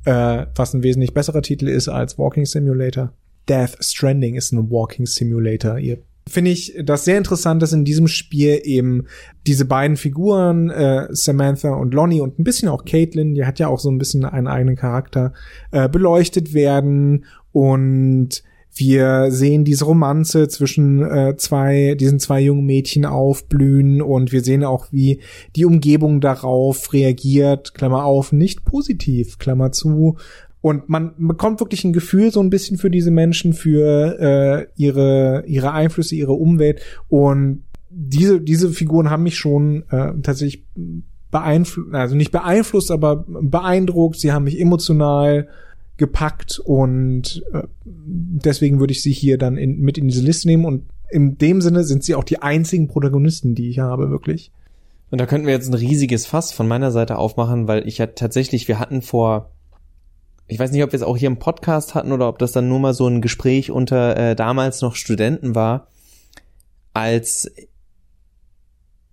[0.04, 3.12] äh, was ein wesentlich besserer Titel ist als Walking Simulator.
[3.48, 5.78] Death Stranding ist ein Walking Simulator.
[5.78, 5.98] Ihr
[6.30, 9.06] finde ich das sehr interessant, dass in diesem Spiel eben
[9.46, 13.68] diese beiden Figuren, äh, Samantha und Lonnie und ein bisschen auch Caitlin, die hat ja
[13.68, 15.32] auch so ein bisschen einen eigenen Charakter,
[15.72, 17.24] äh, beleuchtet werden.
[17.52, 24.00] Und wir sehen diese Romanze zwischen äh, zwei, diesen zwei jungen Mädchen aufblühen.
[24.00, 25.20] Und wir sehen auch, wie
[25.56, 30.16] die Umgebung darauf reagiert, Klammer auf, nicht positiv, Klammer zu,
[30.62, 35.44] und man bekommt wirklich ein Gefühl so ein bisschen für diese Menschen, für äh, ihre,
[35.46, 36.82] ihre Einflüsse, ihre Umwelt.
[37.08, 40.64] Und diese, diese Figuren haben mich schon äh, tatsächlich
[41.30, 44.20] beeinflusst, also nicht beeinflusst, aber beeindruckt.
[44.20, 45.48] Sie haben mich emotional
[45.96, 50.64] gepackt und äh, deswegen würde ich sie hier dann in, mit in diese Liste nehmen
[50.64, 54.52] und in dem Sinne sind sie auch die einzigen Protagonisten, die ich habe, wirklich.
[55.10, 58.06] Und da könnten wir jetzt ein riesiges Fass von meiner Seite aufmachen, weil ich ja
[58.06, 59.50] tatsächlich, wir hatten vor,
[60.50, 62.68] ich weiß nicht, ob wir es auch hier im Podcast hatten oder ob das dann
[62.68, 65.86] nur mal so ein Gespräch unter äh, damals noch Studenten war,
[66.92, 67.50] als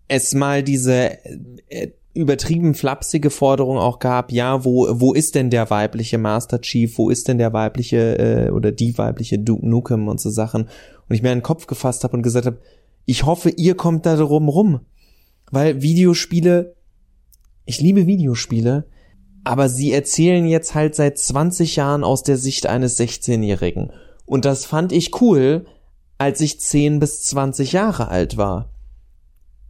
[0.07, 1.23] es mal diese
[1.69, 6.97] äh, übertrieben flapsige Forderung auch gab, ja, wo, wo ist denn der weibliche Master Chief,
[6.97, 10.63] wo ist denn der weibliche äh, oder die weibliche Duke Nukem und so Sachen.
[10.63, 12.57] Und ich mir einen Kopf gefasst habe und gesagt habe,
[13.05, 14.79] ich hoffe, ihr kommt da drum rum.
[15.51, 16.75] Weil Videospiele,
[17.65, 18.85] ich liebe Videospiele,
[19.47, 23.91] aber sie erzählen jetzt halt seit 20 Jahren aus der Sicht eines 16-Jährigen.
[24.25, 25.65] Und das fand ich cool,
[26.17, 28.69] als ich 10 bis 20 Jahre alt war.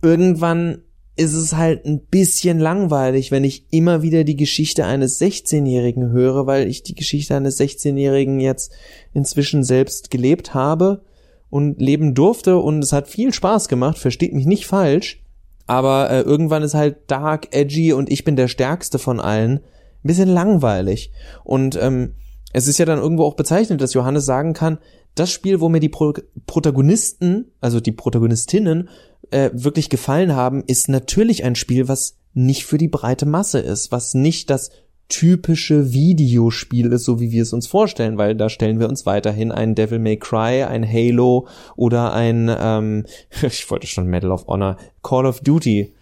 [0.01, 0.79] Irgendwann
[1.15, 6.47] ist es halt ein bisschen langweilig, wenn ich immer wieder die Geschichte eines 16-Jährigen höre,
[6.47, 8.71] weil ich die Geschichte eines 16-Jährigen jetzt
[9.13, 11.03] inzwischen selbst gelebt habe
[11.51, 15.21] und leben durfte und es hat viel Spaß gemacht, versteht mich nicht falsch,
[15.67, 19.61] aber äh, irgendwann ist halt dark, edgy und ich bin der stärkste von allen, ein
[20.03, 21.11] bisschen langweilig.
[21.43, 22.13] Und ähm,
[22.53, 24.79] es ist ja dann irgendwo auch bezeichnet, dass Johannes sagen kann,
[25.15, 26.13] das Spiel, wo mir die Pro
[26.45, 28.89] Protagonisten, also die Protagonistinnen,
[29.31, 33.91] äh, wirklich gefallen haben, ist natürlich ein Spiel, was nicht für die breite Masse ist,
[33.91, 34.69] was nicht das
[35.09, 39.51] typische Videospiel ist, so wie wir es uns vorstellen, weil da stellen wir uns weiterhin
[39.51, 43.05] ein Devil May Cry, ein Halo oder ein, ähm,
[43.41, 45.93] ich wollte schon Medal of Honor, Call of Duty.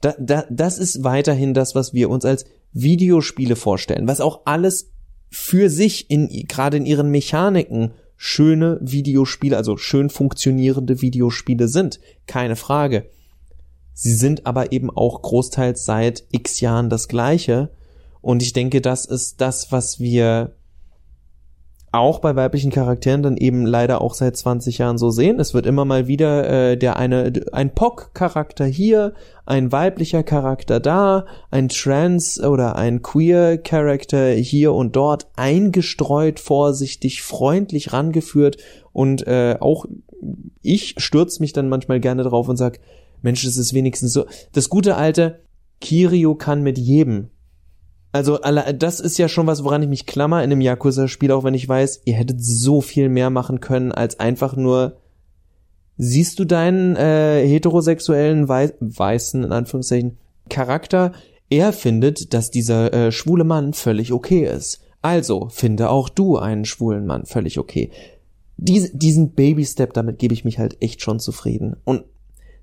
[0.00, 4.90] Da, da, das ist weiterhin das, was wir uns als Videospiele vorstellen, was auch alles
[5.30, 12.56] für sich in gerade in ihren Mechaniken schöne Videospiele, also schön funktionierende Videospiele sind, keine
[12.56, 13.06] Frage.
[13.92, 17.70] Sie sind aber eben auch großteils seit x Jahren das gleiche.
[18.20, 20.54] Und ich denke, das ist das, was wir
[21.90, 25.40] auch bei weiblichen Charakteren dann eben leider auch seit 20 Jahren so sehen.
[25.40, 29.14] Es wird immer mal wieder äh, der eine ein POC-Charakter hier,
[29.46, 37.92] ein weiblicher Charakter da, ein Trans oder ein Queer-Charakter hier und dort eingestreut, vorsichtig, freundlich
[37.92, 38.58] rangeführt
[38.92, 39.86] und äh, auch
[40.60, 42.80] ich stürz mich dann manchmal gerne drauf und sag,
[43.22, 44.26] Mensch, das ist wenigstens so.
[44.52, 45.40] Das gute alte
[45.80, 47.30] Kirio kann mit jedem
[48.12, 51.54] also das ist ja schon was, woran ich mich klammer in einem Yakuza-Spiel, auch wenn
[51.54, 54.96] ich weiß, ihr hättet so viel mehr machen können, als einfach nur
[55.98, 60.16] siehst du deinen äh, heterosexuellen Wei weißen in Anführungszeichen
[60.48, 61.12] Charakter,
[61.50, 64.80] er findet, dass dieser äh, schwule Mann völlig okay ist.
[65.02, 67.90] Also finde auch du einen schwulen Mann völlig okay.
[68.56, 71.76] Dies, diesen Baby-Step, damit gebe ich mich halt echt schon zufrieden.
[71.84, 72.04] Und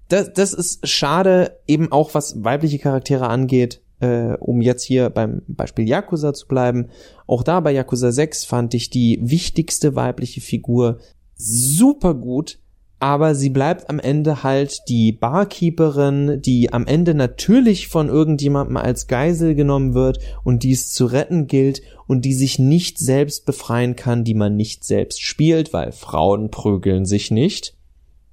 [0.09, 5.41] das, das ist schade, eben auch was weibliche Charaktere angeht äh, um jetzt hier beim
[5.47, 6.89] Beispiel Yakuza zu bleiben,
[7.27, 10.99] auch da bei Yakuza 6 fand ich die wichtigste weibliche Figur
[11.35, 12.59] super gut,
[12.99, 19.07] aber sie bleibt am Ende halt die Barkeeperin, die am Ende natürlich von irgendjemandem als
[19.07, 23.95] Geisel genommen wird und die es zu retten gilt und die sich nicht selbst befreien
[23.95, 27.75] kann, die man nicht selbst spielt, weil Frauen prügeln sich nicht.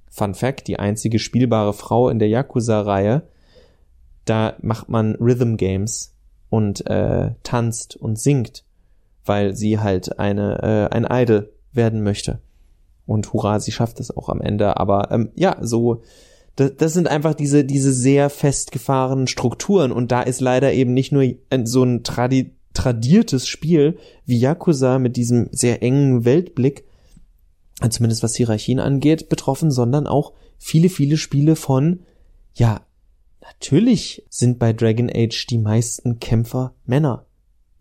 [0.09, 3.23] Fun Fact, die einzige spielbare Frau in der Yakuza-Reihe
[4.25, 6.15] da macht man Rhythm Games
[6.49, 8.63] und äh, tanzt und singt,
[9.25, 12.39] weil sie halt eine äh, ein Idol werden möchte.
[13.05, 14.77] Und hurra, sie schafft es auch am Ende.
[14.77, 16.01] Aber ähm, ja, so
[16.55, 21.11] das, das sind einfach diese diese sehr festgefahrenen Strukturen und da ist leider eben nicht
[21.11, 21.25] nur
[21.63, 26.85] so ein tradi tradiertes Spiel wie Yakuza mit diesem sehr engen Weltblick,
[27.89, 31.99] zumindest was Hierarchien angeht, betroffen, sondern auch viele, viele Spiele von,
[32.53, 32.81] ja,
[33.43, 37.25] Natürlich sind bei Dragon Age die meisten Kämpfer Männer.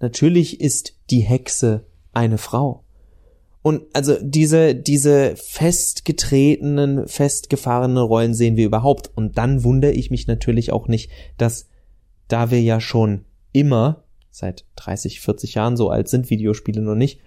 [0.00, 2.84] Natürlich ist die Hexe eine Frau.
[3.62, 9.12] Und also diese, diese festgetretenen, festgefahrenen Rollen sehen wir überhaupt.
[9.14, 11.68] Und dann wundere ich mich natürlich auch nicht, dass
[12.26, 17.20] da wir ja schon immer, seit 30, 40 Jahren so alt sind Videospiele noch nicht,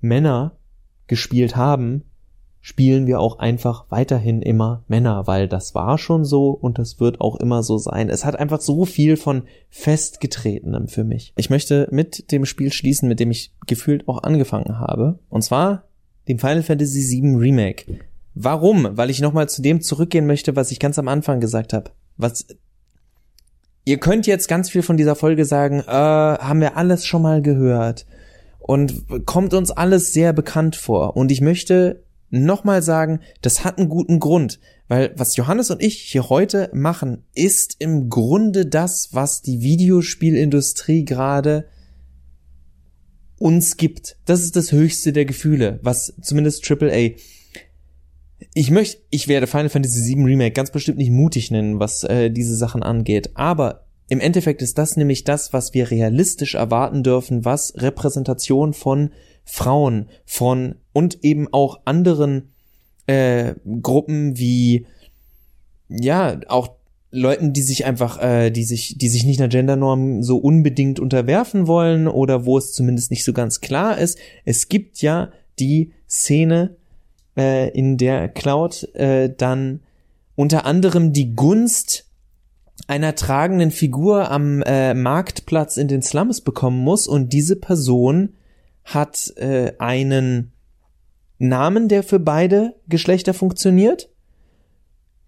[0.00, 0.58] Männer
[1.06, 2.04] gespielt haben,
[2.60, 7.20] spielen wir auch einfach weiterhin immer Männer, weil das war schon so und das wird
[7.20, 8.08] auch immer so sein.
[8.08, 11.32] Es hat einfach so viel von festgetretenem für mich.
[11.36, 15.84] Ich möchte mit dem Spiel schließen, mit dem ich gefühlt auch angefangen habe, und zwar
[16.28, 18.00] dem Final Fantasy VII Remake.
[18.34, 18.88] Warum?
[18.92, 21.90] Weil ich nochmal zu dem zurückgehen möchte, was ich ganz am Anfang gesagt habe.
[22.16, 22.46] Was
[23.88, 27.40] Ihr könnt jetzt ganz viel von dieser Folge sagen, äh, haben wir alles schon mal
[27.40, 28.04] gehört
[28.58, 31.16] und kommt uns alles sehr bekannt vor.
[31.16, 35.98] Und ich möchte nochmal sagen, das hat einen guten Grund, weil was Johannes und ich
[36.00, 41.66] hier heute machen, ist im Grunde das, was die Videospielindustrie gerade
[43.38, 44.16] uns gibt.
[44.24, 47.10] Das ist das höchste der Gefühle, was zumindest AAA.
[48.54, 52.30] Ich möchte, ich werde Final Fantasy VII Remake ganz bestimmt nicht mutig nennen, was äh,
[52.30, 57.44] diese Sachen angeht, aber im Endeffekt ist das nämlich das, was wir realistisch erwarten dürfen,
[57.44, 59.10] was Repräsentation von
[59.44, 62.50] Frauen, von und eben auch anderen
[63.06, 64.84] äh, Gruppen wie
[65.88, 66.72] ja auch
[67.12, 71.68] Leuten, die sich einfach, äh, die sich, die sich nicht einer Gendernorm so unbedingt unterwerfen
[71.68, 74.18] wollen oder wo es zumindest nicht so ganz klar ist.
[74.44, 75.30] Es gibt ja
[75.60, 76.76] die Szene,
[77.36, 79.80] äh, in der Cloud äh, dann
[80.34, 82.06] unter anderem die Gunst
[82.88, 88.34] einer tragenden Figur am äh, Marktplatz in den Slums bekommen muss und diese Person
[88.84, 90.52] hat äh, einen
[91.38, 94.10] Namen, der für beide Geschlechter funktioniert?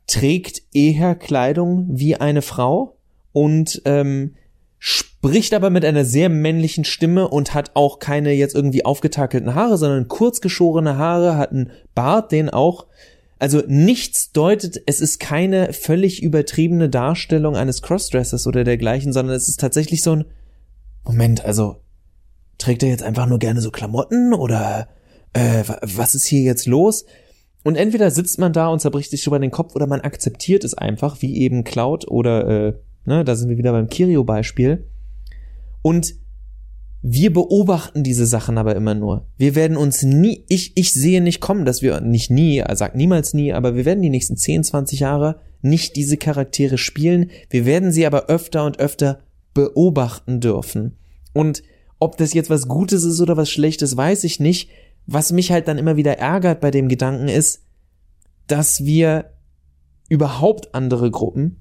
[0.06, 2.96] Trägt eher Kleidung wie eine Frau
[3.32, 4.34] und ähm,
[4.78, 9.76] spricht aber mit einer sehr männlichen Stimme und hat auch keine jetzt irgendwie aufgetakelten Haare,
[9.76, 12.86] sondern kurzgeschorene Haare, hat einen Bart, den auch.
[13.38, 19.48] Also nichts deutet, es ist keine völlig übertriebene Darstellung eines Crossdressers oder dergleichen, sondern es
[19.48, 20.24] ist tatsächlich so ein
[21.04, 21.76] Moment, also
[22.58, 24.88] trägt er jetzt einfach nur gerne so Klamotten oder
[25.32, 27.04] äh, was ist hier jetzt los?
[27.62, 30.74] Und entweder sitzt man da und zerbricht sich über den Kopf oder man akzeptiert es
[30.74, 32.72] einfach, wie eben Cloud oder, äh,
[33.04, 34.86] ne, da sind wir wieder beim Kirio-Beispiel.
[35.82, 36.14] Und
[37.02, 39.26] wir beobachten diese Sachen aber immer nur.
[39.38, 42.94] Wir werden uns nie, ich, ich sehe nicht kommen, dass wir, nicht nie, er sagt
[42.94, 47.30] niemals nie, aber wir werden die nächsten 10, 20 Jahre nicht diese Charaktere spielen.
[47.48, 49.20] Wir werden sie aber öfter und öfter
[49.54, 50.96] beobachten dürfen.
[51.32, 51.62] Und
[51.98, 54.70] ob das jetzt was Gutes ist oder was Schlechtes, weiß ich nicht
[55.06, 57.62] was mich halt dann immer wieder ärgert bei dem Gedanken ist,
[58.46, 59.32] dass wir
[60.08, 61.56] überhaupt andere Gruppen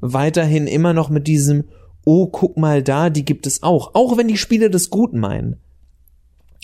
[0.00, 1.64] weiterhin immer noch mit diesem
[2.04, 3.94] Oh, guck mal da, die gibt es auch.
[3.94, 5.60] Auch wenn die Spiele das gut meinen.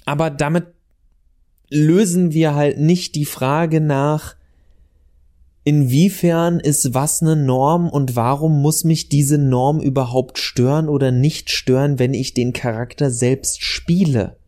[0.05, 0.67] Aber damit
[1.71, 4.37] lösen wir halt nicht die Frage nach,
[5.65, 11.51] inwiefern ist was eine Norm und warum muss mich diese Norm überhaupt stören oder nicht
[11.51, 14.39] stören, wenn ich den Charakter selbst spiele.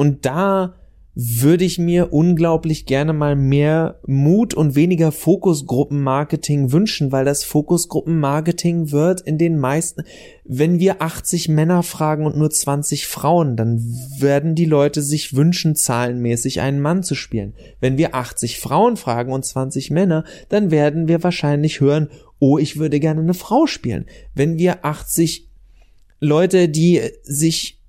[0.00, 0.76] Und da
[1.14, 8.92] würde ich mir unglaublich gerne mal mehr Mut und weniger Fokusgruppenmarketing wünschen, weil das Fokusgruppenmarketing
[8.92, 10.04] wird in den meisten,
[10.46, 13.78] wenn wir 80 Männer fragen und nur 20 Frauen, dann
[14.18, 17.52] werden die Leute sich wünschen, zahlenmäßig einen Mann zu spielen.
[17.80, 22.08] Wenn wir 80 Frauen fragen und 20 Männer, dann werden wir wahrscheinlich hören,
[22.38, 24.06] oh, ich würde gerne eine Frau spielen.
[24.34, 25.46] Wenn wir 80
[26.20, 27.79] Leute, die sich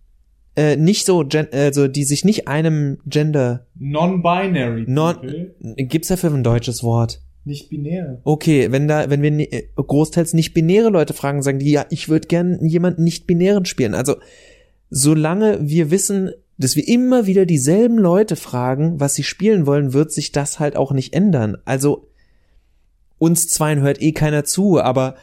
[0.55, 5.15] äh, nicht so, also die sich nicht einem Gender non-binary non
[5.77, 7.21] gibt's dafür ein deutsches Wort?
[7.43, 8.19] Nicht binär.
[8.23, 12.07] Okay, wenn da, wenn wir äh, großteils nicht binäre Leute fragen, sagen die ja, ich
[12.07, 13.95] würde gern jemanden nicht binären spielen.
[13.95, 14.17] Also
[14.89, 20.11] solange wir wissen, dass wir immer wieder dieselben Leute fragen, was sie spielen wollen, wird
[20.11, 21.57] sich das halt auch nicht ändern.
[21.65, 22.07] Also
[23.17, 25.15] uns zweien hört eh keiner zu, aber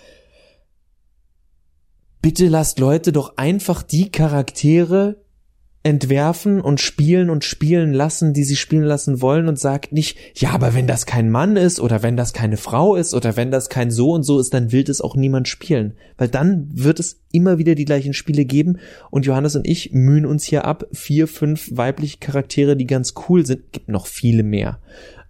[2.23, 5.17] bitte lasst Leute doch einfach die Charaktere
[5.85, 10.51] entwerfen und spielen und spielen lassen, die sie spielen lassen wollen und sagt nicht, ja,
[10.51, 13.69] aber wenn das kein Mann ist oder wenn das keine Frau ist oder wenn das
[13.69, 15.95] kein so und so ist, dann will es auch niemand spielen.
[16.19, 18.79] Weil dann wird es immer wieder die gleichen Spiele geben
[19.11, 23.47] und Johannes und ich mühen uns hier ab, vier, fünf weibliche Charaktere, die ganz cool
[23.47, 24.81] sind, gibt noch viele mehr.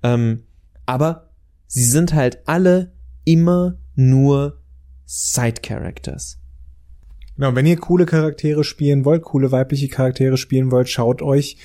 [0.03, 0.45] Ähm,
[0.87, 1.29] aber
[1.67, 2.93] sie sind halt alle
[3.25, 4.63] immer nur
[5.05, 6.38] Side Characters.
[7.39, 11.57] Genau, wenn ihr coole Charaktere spielen wollt, coole weibliche Charaktere spielen wollt, schaut euch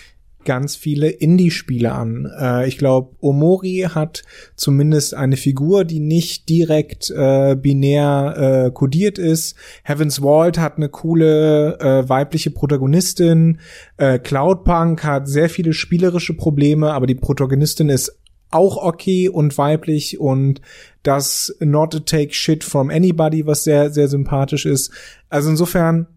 [0.45, 2.29] ganz viele Indie-Spiele an.
[2.39, 4.23] Äh, ich glaube, Omori hat
[4.55, 9.55] zumindest eine Figur, die nicht direkt äh, binär äh, kodiert ist.
[9.83, 13.59] Heaven's Vault hat eine coole äh, weibliche Protagonistin.
[13.97, 18.19] Äh, Cloudpunk hat sehr viele spielerische Probleme, aber die Protagonistin ist
[18.53, 20.61] auch okay und weiblich und
[21.01, 24.91] das Not to Take Shit from Anybody, was sehr, sehr sympathisch ist.
[25.29, 26.07] Also insofern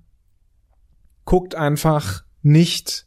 [1.24, 3.05] guckt einfach nicht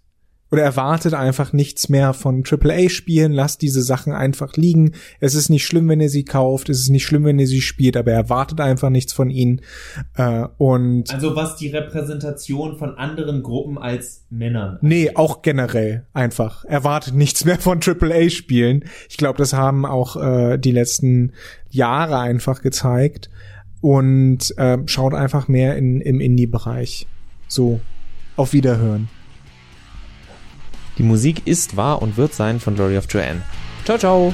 [0.51, 4.93] oder erwartet einfach nichts mehr von AAA-Spielen, lasst diese Sachen einfach liegen.
[5.19, 7.61] Es ist nicht schlimm, wenn ihr sie kauft, es ist nicht schlimm, wenn ihr sie
[7.61, 9.61] spielt, aber erwartet einfach nichts von ihnen.
[10.15, 14.79] Äh, und also was die Repräsentation von anderen Gruppen als Männern.
[14.81, 16.65] Nee, auch generell einfach.
[16.65, 18.85] Erwartet nichts mehr von AAA-Spielen.
[19.09, 21.33] Ich glaube, das haben auch äh, die letzten
[21.69, 23.29] Jahre einfach gezeigt.
[23.81, 27.07] Und äh, schaut einfach mehr in, im Indie-Bereich.
[27.47, 27.79] So,
[28.35, 29.07] auf Wiederhören.
[30.99, 33.41] Die Musik ist, war und wird sein von Glory of Joanne.
[33.85, 34.33] Ciao, ciao!